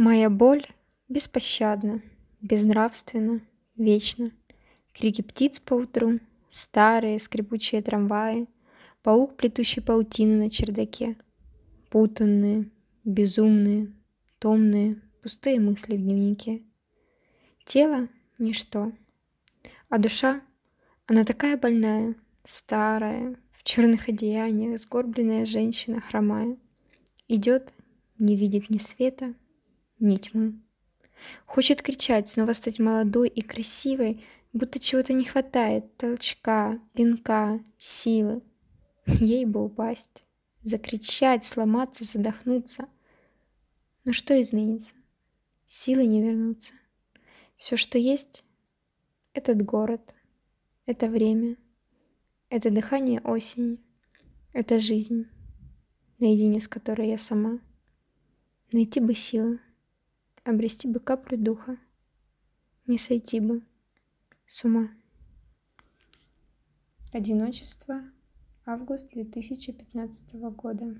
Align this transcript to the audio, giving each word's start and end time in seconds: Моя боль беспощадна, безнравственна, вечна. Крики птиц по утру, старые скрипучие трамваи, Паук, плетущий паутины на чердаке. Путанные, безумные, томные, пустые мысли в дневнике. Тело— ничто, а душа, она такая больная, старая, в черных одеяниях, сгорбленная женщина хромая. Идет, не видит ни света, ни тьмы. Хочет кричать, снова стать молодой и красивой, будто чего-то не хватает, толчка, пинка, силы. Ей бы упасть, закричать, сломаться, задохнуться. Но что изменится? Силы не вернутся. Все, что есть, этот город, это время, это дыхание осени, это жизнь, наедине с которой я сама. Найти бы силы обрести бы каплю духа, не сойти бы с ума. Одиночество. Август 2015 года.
Моя 0.00 0.30
боль 0.30 0.64
беспощадна, 1.08 2.02
безнравственна, 2.40 3.40
вечна. 3.74 4.30
Крики 4.94 5.22
птиц 5.22 5.58
по 5.58 5.74
утру, 5.74 6.20
старые 6.48 7.18
скрипучие 7.18 7.82
трамваи, 7.82 8.46
Паук, 9.02 9.36
плетущий 9.36 9.82
паутины 9.82 10.36
на 10.36 10.50
чердаке. 10.50 11.16
Путанные, 11.90 12.70
безумные, 13.02 13.92
томные, 14.38 15.02
пустые 15.20 15.58
мысли 15.58 15.96
в 15.96 16.00
дневнике. 16.00 16.62
Тело— 17.64 18.06
ничто, 18.38 18.92
а 19.88 19.98
душа, 19.98 20.42
она 21.08 21.24
такая 21.24 21.56
больная, 21.56 22.14
старая, 22.44 23.34
в 23.50 23.64
черных 23.64 24.08
одеяниях, 24.08 24.78
сгорбленная 24.78 25.44
женщина 25.44 26.00
хромая. 26.00 26.56
Идет, 27.26 27.72
не 28.20 28.36
видит 28.36 28.70
ни 28.70 28.78
света, 28.78 29.34
ни 30.00 30.16
тьмы. 30.16 30.60
Хочет 31.46 31.82
кричать, 31.82 32.28
снова 32.28 32.52
стать 32.52 32.78
молодой 32.78 33.28
и 33.28 33.40
красивой, 33.42 34.24
будто 34.52 34.78
чего-то 34.78 35.12
не 35.12 35.24
хватает, 35.24 35.96
толчка, 35.96 36.80
пинка, 36.94 37.60
силы. 37.78 38.42
Ей 39.06 39.44
бы 39.44 39.64
упасть, 39.64 40.24
закричать, 40.62 41.44
сломаться, 41.44 42.04
задохнуться. 42.04 42.88
Но 44.04 44.12
что 44.12 44.40
изменится? 44.40 44.94
Силы 45.66 46.06
не 46.06 46.22
вернутся. 46.22 46.74
Все, 47.56 47.76
что 47.76 47.98
есть, 47.98 48.44
этот 49.32 49.62
город, 49.62 50.14
это 50.86 51.08
время, 51.08 51.56
это 52.48 52.70
дыхание 52.70 53.20
осени, 53.20 53.78
это 54.52 54.78
жизнь, 54.78 55.26
наедине 56.18 56.60
с 56.60 56.68
которой 56.68 57.08
я 57.08 57.18
сама. 57.18 57.60
Найти 58.72 59.00
бы 59.00 59.14
силы 59.14 59.60
обрести 60.48 60.88
бы 60.88 60.98
каплю 60.98 61.36
духа, 61.36 61.78
не 62.86 62.96
сойти 62.96 63.38
бы 63.38 63.62
с 64.46 64.64
ума. 64.64 64.90
Одиночество. 67.12 68.02
Август 68.64 69.10
2015 69.12 70.34
года. 70.34 70.96